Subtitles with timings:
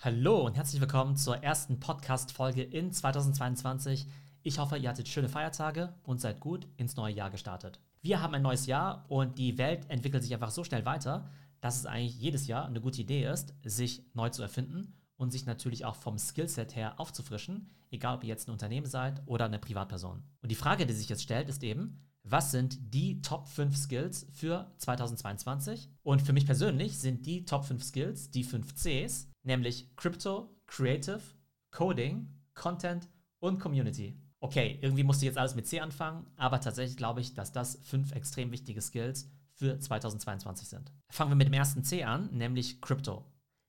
[0.00, 4.06] Hallo und herzlich willkommen zur ersten Podcast-Folge in 2022.
[4.44, 7.80] Ich hoffe, ihr hattet schöne Feiertage und seid gut ins neue Jahr gestartet.
[8.00, 11.28] Wir haben ein neues Jahr und die Welt entwickelt sich einfach so schnell weiter,
[11.60, 15.46] dass es eigentlich jedes Jahr eine gute Idee ist, sich neu zu erfinden und sich
[15.46, 19.58] natürlich auch vom Skillset her aufzufrischen, egal ob ihr jetzt ein Unternehmen seid oder eine
[19.58, 20.22] Privatperson.
[20.42, 24.26] Und die Frage, die sich jetzt stellt, ist eben, was sind die Top 5 Skills
[24.32, 25.90] für 2022?
[26.02, 31.20] Und für mich persönlich sind die Top 5 Skills die 5 Cs, nämlich Crypto, Creative,
[31.70, 33.08] Coding, Content
[33.40, 34.20] und Community.
[34.40, 37.80] Okay, irgendwie musste ich jetzt alles mit C anfangen, aber tatsächlich glaube ich, dass das
[37.82, 40.92] fünf extrem wichtige Skills für 2022 sind.
[41.10, 43.24] Fangen wir mit dem ersten C an, nämlich Crypto.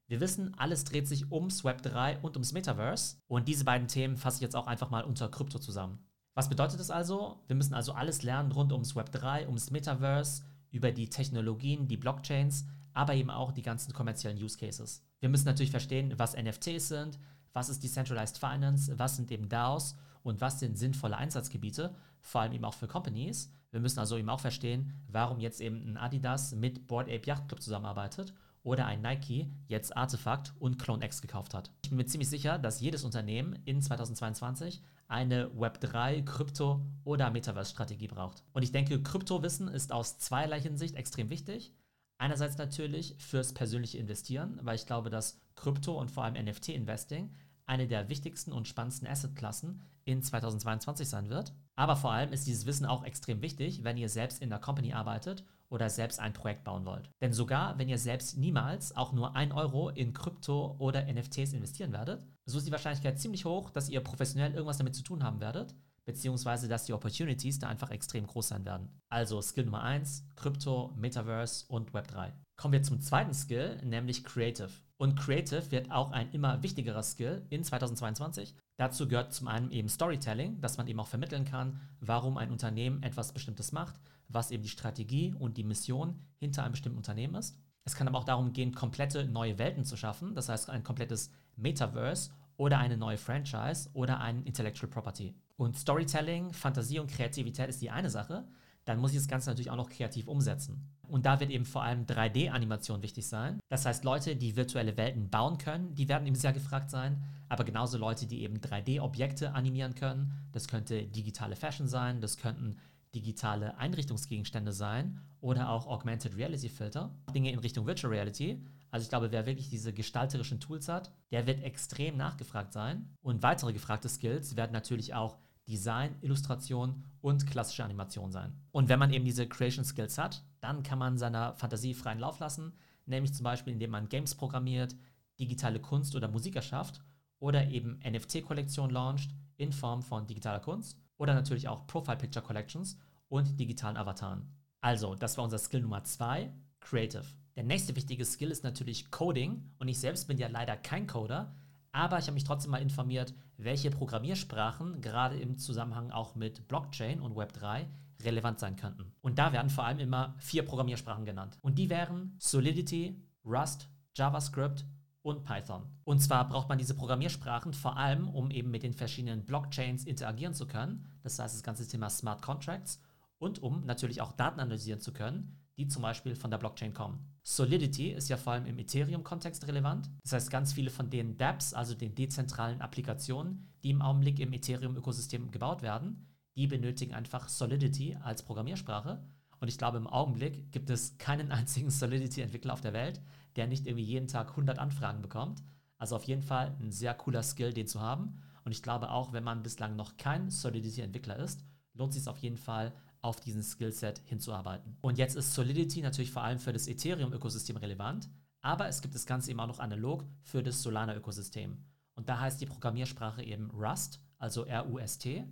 [0.08, 4.18] Wir wissen, alles dreht sich ums Web 3 und ums Metaverse und diese beiden Themen
[4.18, 6.09] fasse ich jetzt auch einfach mal unter Krypto zusammen.
[6.36, 7.40] Was bedeutet das also?
[7.48, 11.98] Wir müssen also alles lernen rund ums Web 3, ums Metaverse, über die Technologien, die
[11.98, 15.04] Blockchains, aber eben auch die ganzen kommerziellen Use Cases.
[15.20, 17.20] Wir müssen natürlich verstehen, was NFTs sind,
[17.54, 22.54] was ist Decentralized Finance, was sind eben DAOs und was sind sinnvolle Einsatzgebiete, vor allem
[22.54, 23.52] eben auch für Companies.
[23.72, 27.48] Wir müssen also eben auch verstehen, warum jetzt eben ein Adidas mit Board Ape Yacht
[27.48, 31.72] Club zusammenarbeitet oder ein Nike jetzt Artefakt und CloneX gekauft hat.
[31.84, 38.08] Ich bin mir ziemlich sicher, dass jedes Unternehmen in 2022 eine Web3, Krypto oder Metaverse-Strategie
[38.08, 38.44] braucht.
[38.54, 41.74] Und ich denke, Kryptowissen ist aus zweierlei Hinsicht extrem wichtig.
[42.20, 47.36] Einerseits natürlich fürs persönliche Investieren, weil ich glaube, dass Krypto und vor allem NFT-Investing
[47.66, 51.54] eine der wichtigsten und spannendsten Assetklassen in 2022 sein wird.
[51.80, 54.92] Aber vor allem ist dieses Wissen auch extrem wichtig, wenn ihr selbst in der Company
[54.92, 57.10] arbeitet oder selbst ein Projekt bauen wollt.
[57.22, 61.94] Denn sogar wenn ihr selbst niemals auch nur ein Euro in Krypto oder NFTs investieren
[61.94, 65.40] werdet, so ist die Wahrscheinlichkeit ziemlich hoch, dass ihr professionell irgendwas damit zu tun haben
[65.40, 69.00] werdet, beziehungsweise dass die Opportunities da einfach extrem groß sein werden.
[69.08, 72.34] Also Skill Nummer 1, Krypto, Metaverse und Web3.
[72.58, 74.70] Kommen wir zum zweiten Skill, nämlich Creative.
[75.00, 78.54] Und Creative wird auch ein immer wichtigerer Skill in 2022.
[78.76, 83.02] Dazu gehört zum einen eben Storytelling, dass man eben auch vermitteln kann, warum ein Unternehmen
[83.02, 83.96] etwas Bestimmtes macht,
[84.28, 87.58] was eben die Strategie und die Mission hinter einem bestimmten Unternehmen ist.
[87.86, 91.32] Es kann aber auch darum gehen, komplette neue Welten zu schaffen, das heißt ein komplettes
[91.56, 95.34] Metaverse oder eine neue Franchise oder ein Intellectual Property.
[95.56, 98.46] Und Storytelling, Fantasie und Kreativität ist die eine Sache,
[98.90, 100.90] dann muss ich das Ganze natürlich auch noch kreativ umsetzen.
[101.08, 103.60] Und da wird eben vor allem 3D-Animation wichtig sein.
[103.70, 107.24] Das heißt, Leute, die virtuelle Welten bauen können, die werden eben sehr gefragt sein.
[107.50, 110.34] Aber genauso Leute, die eben 3D-Objekte animieren können.
[110.54, 112.78] Das könnte digitale Fashion sein, das könnten
[113.14, 117.16] digitale Einrichtungsgegenstände sein oder auch Augmented Reality Filter.
[117.36, 118.60] Dinge in Richtung Virtual Reality.
[118.90, 123.08] Also ich glaube, wer wirklich diese gestalterischen Tools hat, der wird extrem nachgefragt sein.
[123.22, 125.38] Und weitere gefragte Skills werden natürlich auch
[125.70, 128.54] Design, Illustration und klassische Animation sein.
[128.72, 132.40] Und wenn man eben diese Creation Skills hat, dann kann man seiner Fantasie freien Lauf
[132.40, 132.74] lassen,
[133.06, 134.96] nämlich zum Beispiel indem man Games programmiert,
[135.40, 137.02] digitale Kunst oder Musik erschafft
[137.40, 142.98] oder eben NFT-Kollektionen launcht in Form von digitaler Kunst oder natürlich auch Profile Picture Collections
[143.28, 144.48] und digitalen Avataren.
[144.82, 147.26] Also, das war unser Skill Nummer 2, Creative.
[147.56, 151.54] Der nächste wichtige Skill ist natürlich Coding und ich selbst bin ja leider kein Coder,
[152.00, 157.20] aber ich habe mich trotzdem mal informiert, welche Programmiersprachen gerade im Zusammenhang auch mit Blockchain
[157.20, 157.88] und Web3
[158.24, 159.12] relevant sein könnten.
[159.22, 161.58] Und da werden vor allem immer vier Programmiersprachen genannt.
[161.62, 164.86] Und die wären Solidity, Rust, JavaScript
[165.22, 165.84] und Python.
[166.06, 170.54] Und zwar braucht man diese Programmiersprachen vor allem, um eben mit den verschiedenen Blockchains interagieren
[170.54, 171.06] zu können.
[171.22, 173.02] Das heißt, das ganze Thema Smart Contracts
[173.40, 177.26] und um natürlich auch Daten analysieren zu können, die zum Beispiel von der Blockchain kommen.
[177.42, 180.10] Solidity ist ja vor allem im Ethereum-Kontext relevant.
[180.24, 184.52] Das heißt, ganz viele von den dApps, also den dezentralen Applikationen, die im Augenblick im
[184.52, 189.24] Ethereum-Ökosystem gebaut werden, die benötigen einfach Solidity als Programmiersprache.
[189.62, 193.22] Und ich glaube, im Augenblick gibt es keinen einzigen Solidity-Entwickler auf der Welt,
[193.56, 195.64] der nicht irgendwie jeden Tag 100 Anfragen bekommt.
[195.98, 198.42] Also auf jeden Fall ein sehr cooler Skill, den zu haben.
[198.66, 201.64] Und ich glaube auch, wenn man bislang noch kein Solidity-Entwickler ist,
[201.94, 204.98] lohnt es sich auf jeden Fall, auf diesen Skillset hinzuarbeiten.
[205.02, 208.30] Und jetzt ist Solidity natürlich vor allem für das Ethereum-Ökosystem relevant,
[208.62, 211.78] aber es gibt das Ganze eben auch noch analog für das Solana-Ökosystem.
[212.16, 215.46] Und da heißt die Programmiersprache eben Rust, also R-U-S-T.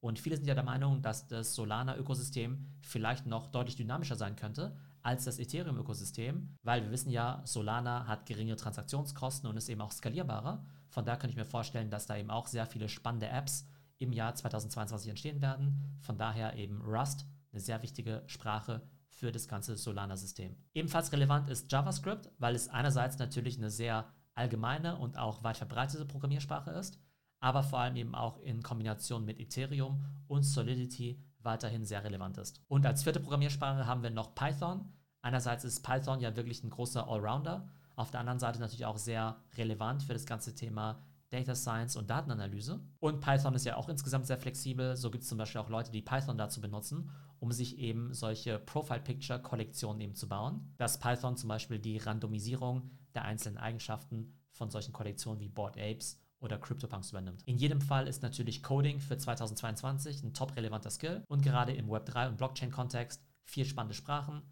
[0.00, 4.76] Und viele sind ja der Meinung, dass das Solana-Ökosystem vielleicht noch deutlich dynamischer sein könnte
[5.02, 9.92] als das Ethereum-Ökosystem, weil wir wissen ja, Solana hat geringe Transaktionskosten und ist eben auch
[9.92, 10.64] skalierbarer.
[10.88, 13.66] Von da könnte ich mir vorstellen, dass da eben auch sehr viele spannende Apps
[13.98, 15.98] im Jahr 2022 entstehen werden.
[16.00, 20.56] Von daher eben Rust, eine sehr wichtige Sprache für das ganze Solana-System.
[20.74, 26.04] Ebenfalls relevant ist JavaScript, weil es einerseits natürlich eine sehr allgemeine und auch weit verbreitete
[26.04, 26.98] Programmiersprache ist,
[27.40, 32.60] aber vor allem eben auch in Kombination mit Ethereum und Solidity weiterhin sehr relevant ist.
[32.68, 34.92] Und als vierte Programmiersprache haben wir noch Python.
[35.22, 37.68] Einerseits ist Python ja wirklich ein großer Allrounder.
[37.96, 41.02] Auf der anderen Seite natürlich auch sehr relevant für das ganze Thema
[41.34, 42.80] Data Science und Datenanalyse.
[43.00, 44.96] Und Python ist ja auch insgesamt sehr flexibel.
[44.96, 47.10] So gibt es zum Beispiel auch Leute, die Python dazu benutzen,
[47.40, 50.72] um sich eben solche Profile-Picture-Kollektionen eben zu bauen.
[50.76, 56.20] Dass Python zum Beispiel die Randomisierung der einzelnen Eigenschaften von solchen Kollektionen wie Bored Apes
[56.38, 57.42] oder CryptoPunks übernimmt.
[57.46, 61.88] In jedem Fall ist natürlich Coding für 2022 ein top relevanter Skill und gerade im
[61.88, 64.42] Web3 und Blockchain-Kontext vier spannende Sprachen: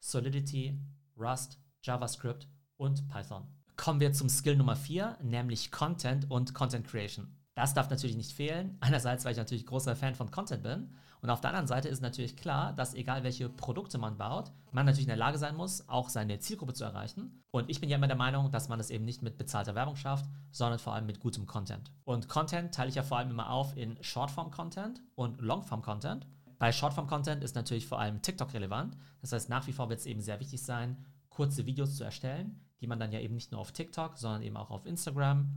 [0.00, 0.80] Solidity,
[1.14, 2.48] Rust, JavaScript
[2.78, 3.46] und Python.
[3.76, 7.34] Kommen wir zum Skill Nummer 4, nämlich Content und Content Creation.
[7.54, 8.76] Das darf natürlich nicht fehlen.
[8.80, 10.94] Einerseits, weil ich natürlich großer Fan von Content bin.
[11.20, 14.86] Und auf der anderen Seite ist natürlich klar, dass egal welche Produkte man baut, man
[14.86, 17.44] natürlich in der Lage sein muss, auch seine Zielgruppe zu erreichen.
[17.52, 19.94] Und ich bin ja immer der Meinung, dass man es eben nicht mit bezahlter Werbung
[19.94, 21.92] schafft, sondern vor allem mit gutem Content.
[22.04, 26.26] Und Content teile ich ja vor allem immer auf in Shortform-Content und Longform-Content.
[26.58, 28.96] Bei Shortform-Content ist natürlich vor allem TikTok relevant.
[29.20, 32.60] Das heißt, nach wie vor wird es eben sehr wichtig sein, kurze Videos zu erstellen,
[32.82, 35.48] die man dann ja eben nicht nur auf TikTok, sondern eben auch auf Instagram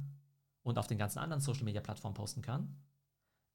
[0.63, 2.77] und auf den ganzen anderen Social-Media-Plattformen posten kann.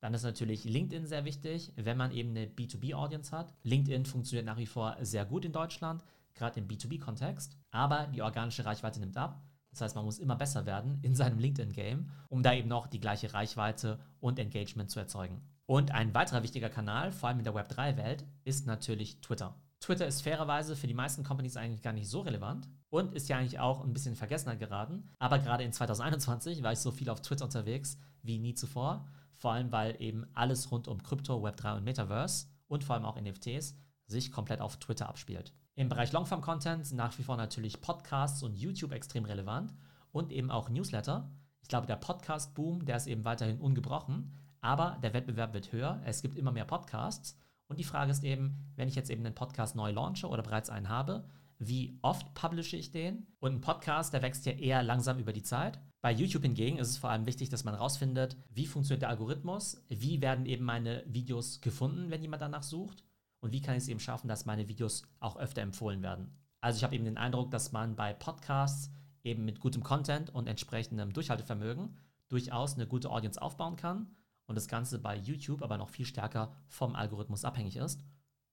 [0.00, 3.54] Dann ist natürlich LinkedIn sehr wichtig, wenn man eben eine B2B-Audience hat.
[3.62, 6.02] LinkedIn funktioniert nach wie vor sehr gut in Deutschland,
[6.34, 9.42] gerade im B2B-Kontext, aber die organische Reichweite nimmt ab.
[9.70, 12.98] Das heißt, man muss immer besser werden in seinem LinkedIn-Game, um da eben noch die
[12.98, 15.42] gleiche Reichweite und Engagement zu erzeugen.
[15.66, 19.54] Und ein weiterer wichtiger Kanal, vor allem in der Web3-Welt, ist natürlich Twitter.
[19.80, 23.38] Twitter ist fairerweise für die meisten Companies eigentlich gar nicht so relevant und ist ja
[23.38, 25.08] eigentlich auch ein bisschen in Vergessenheit geraten.
[25.18, 29.06] Aber gerade in 2021 war ich so viel auf Twitter unterwegs wie nie zuvor.
[29.36, 33.18] Vor allem, weil eben alles rund um Krypto, Web3 und Metaverse und vor allem auch
[33.18, 33.74] NFTs
[34.06, 35.54] sich komplett auf Twitter abspielt.
[35.76, 39.72] Im Bereich Longform-Content sind nach wie vor natürlich Podcasts und YouTube extrem relevant
[40.12, 41.30] und eben auch Newsletter.
[41.62, 46.02] Ich glaube, der Podcast-Boom, der ist eben weiterhin ungebrochen, aber der Wettbewerb wird höher.
[46.04, 47.38] Es gibt immer mehr Podcasts
[47.70, 50.70] und die Frage ist eben, wenn ich jetzt eben einen Podcast neu launche oder bereits
[50.70, 51.24] einen habe,
[51.60, 53.28] wie oft publische ich den?
[53.38, 55.78] Und ein Podcast, der wächst ja eher langsam über die Zeit.
[56.00, 59.84] Bei YouTube hingegen ist es vor allem wichtig, dass man rausfindet, wie funktioniert der Algorithmus,
[59.88, 63.04] wie werden eben meine Videos gefunden, wenn jemand danach sucht
[63.38, 66.36] und wie kann ich es eben schaffen, dass meine Videos auch öfter empfohlen werden.
[66.60, 68.90] Also ich habe eben den Eindruck, dass man bei Podcasts
[69.22, 71.96] eben mit gutem Content und entsprechendem Durchhaltevermögen
[72.28, 74.08] durchaus eine gute Audience aufbauen kann
[74.50, 78.02] und das Ganze bei YouTube aber noch viel stärker vom Algorithmus abhängig ist,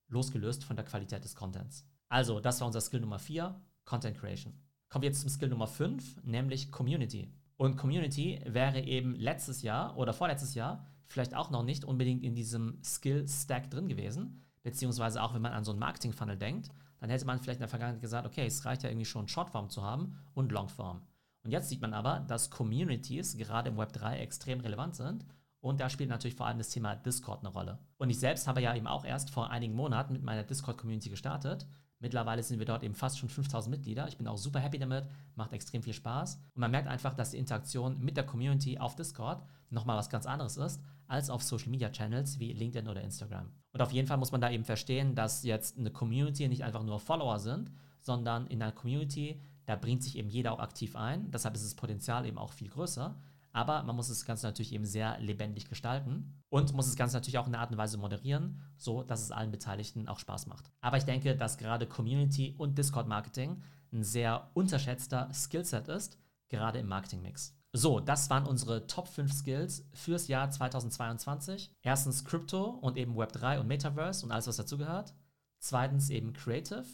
[0.10, 1.88] losgelöst von der Qualität des Contents.
[2.08, 4.54] Also, das war unser Skill Nummer 4, Content Creation.
[4.90, 7.34] Kommen wir jetzt zum Skill Nummer 5, nämlich Community.
[7.58, 12.36] Und Community wäre eben letztes Jahr oder vorletztes Jahr vielleicht auch noch nicht unbedingt in
[12.36, 16.70] diesem Skill-Stack drin gewesen, beziehungsweise auch wenn man an so einen Marketing-Funnel denkt,
[17.00, 19.72] dann hätte man vielleicht in der Vergangenheit gesagt, okay, es reicht ja irgendwie schon Shortform
[19.72, 21.02] zu haben und Longform.
[21.44, 25.26] Und jetzt sieht man aber, dass Communities gerade im Web 3 extrem relevant sind
[25.60, 27.80] und da spielt natürlich vor allem das Thema Discord eine Rolle.
[27.98, 31.66] Und ich selbst habe ja eben auch erst vor einigen Monaten mit meiner Discord-Community gestartet.
[32.00, 34.08] Mittlerweile sind wir dort eben fast schon 5000 Mitglieder.
[34.08, 36.36] Ich bin auch super happy damit, macht extrem viel Spaß.
[36.54, 40.28] Und man merkt einfach, dass die Interaktion mit der Community auf Discord nochmal was ganz
[40.28, 43.50] anderes ist, als auf Social Media Channels wie LinkedIn oder Instagram.
[43.72, 46.84] Und auf jeden Fall muss man da eben verstehen, dass jetzt eine Community nicht einfach
[46.84, 47.72] nur Follower sind,
[48.02, 51.32] sondern in einer Community, da bringt sich eben jeder auch aktiv ein.
[51.32, 53.20] Deshalb ist das Potenzial eben auch viel größer.
[53.58, 57.40] Aber man muss das Ganze natürlich eben sehr lebendig gestalten und muss das Ganze natürlich
[57.40, 60.70] auch in einer Art und Weise moderieren, so dass es allen Beteiligten auch Spaß macht.
[60.80, 66.20] Aber ich denke, dass gerade Community und Discord-Marketing ein sehr unterschätzter Skillset ist,
[66.50, 67.58] gerade im Marketingmix.
[67.74, 71.72] So, das waren unsere Top 5 Skills fürs Jahr 2022.
[71.82, 75.16] Erstens Crypto und eben Web3 und Metaverse und alles, was dazugehört.
[75.58, 76.86] Zweitens eben Creative.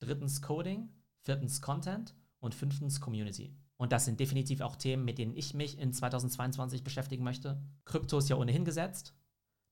[0.00, 0.88] Drittens Coding.
[1.20, 2.14] Viertens Content.
[2.38, 3.54] Und fünftens Community.
[3.78, 7.62] Und das sind definitiv auch Themen, mit denen ich mich in 2022 beschäftigen möchte.
[7.84, 9.14] Krypto ist ja ohnehin gesetzt.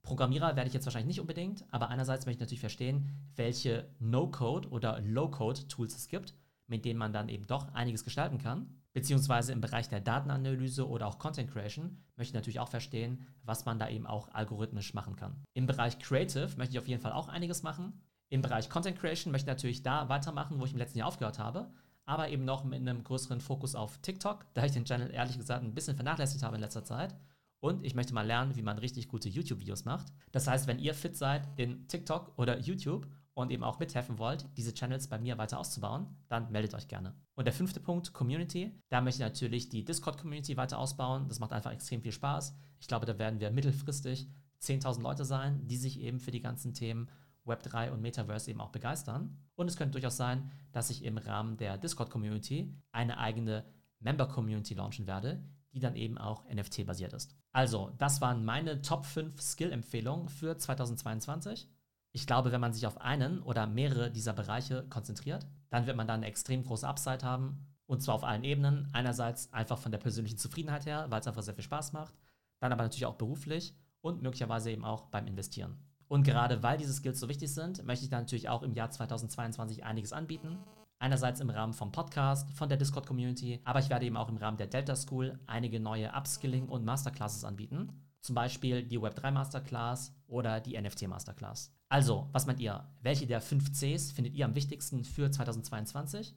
[0.03, 4.69] Programmierer werde ich jetzt wahrscheinlich nicht unbedingt, aber einerseits möchte ich natürlich verstehen, welche No-Code
[4.69, 6.35] oder Low-Code-Tools es gibt,
[6.69, 8.81] mit denen man dann eben doch einiges gestalten kann.
[8.93, 13.65] Beziehungsweise im Bereich der Datenanalyse oder auch Content Creation möchte ich natürlich auch verstehen, was
[13.65, 15.43] man da eben auch algorithmisch machen kann.
[15.53, 18.01] Im Bereich Creative möchte ich auf jeden Fall auch einiges machen.
[18.29, 21.41] Im Bereich Content Creation möchte ich natürlich da weitermachen, wo ich im letzten Jahr aufgehört
[21.41, 21.73] habe
[22.07, 25.63] aber eben noch mit einem größeren Fokus auf TikTok, da ich den Channel ehrlich gesagt
[25.63, 27.15] ein bisschen vernachlässigt habe in letzter Zeit.
[27.61, 30.13] Und ich möchte mal lernen, wie man richtig gute YouTube-Videos macht.
[30.31, 34.47] Das heißt, wenn ihr fit seid in TikTok oder YouTube und eben auch mithelfen wollt,
[34.57, 37.15] diese Channels bei mir weiter auszubauen, dann meldet euch gerne.
[37.35, 38.73] Und der fünfte Punkt, Community.
[38.89, 41.29] Da möchte ich natürlich die Discord-Community weiter ausbauen.
[41.29, 42.57] Das macht einfach extrem viel Spaß.
[42.79, 44.29] Ich glaube, da werden wir mittelfristig
[44.63, 47.09] 10.000 Leute sein, die sich eben für die ganzen Themen
[47.47, 49.39] Web3 und Metaverse eben auch begeistern.
[49.55, 53.65] Und es könnte durchaus sein, dass ich im Rahmen der Discord-Community eine eigene
[54.01, 57.37] Member-Community launchen werde, die dann eben auch NFT-basiert ist.
[57.53, 61.69] Also, das waren meine Top 5 Skill-Empfehlungen für 2022.
[62.13, 66.07] Ich glaube, wenn man sich auf einen oder mehrere dieser Bereiche konzentriert, dann wird man
[66.07, 68.89] da eine extrem große Upside haben Und zwar auf allen Ebenen.
[68.93, 72.15] Einerseits einfach von der persönlichen Zufriedenheit her, weil es einfach sehr viel Spaß macht.
[72.59, 75.79] Dann aber natürlich auch beruflich und möglicherweise eben auch beim Investieren.
[76.09, 78.91] Und gerade weil diese Skills so wichtig sind, möchte ich da natürlich auch im Jahr
[78.91, 80.59] 2022 einiges anbieten.
[80.99, 84.57] Einerseits im Rahmen vom Podcast, von der Discord-Community, aber ich werde eben auch im Rahmen
[84.57, 87.93] der Delta School einige neue Upskilling- und Masterclasses anbieten.
[88.21, 91.73] Zum Beispiel die Web3 Masterclass oder die NFT Masterclass.
[91.89, 92.85] Also, was meint ihr?
[93.03, 96.35] Welche der fünf Cs findet ihr am wichtigsten für 2022?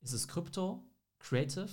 [0.00, 0.82] Ist es Krypto,
[1.18, 1.68] Creative,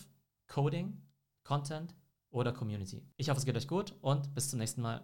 [0.48, 1.02] Coding,
[1.44, 1.96] Content
[2.30, 3.02] oder Community?
[3.18, 5.02] Ich hoffe, es geht euch gut und bis zum nächsten Mal.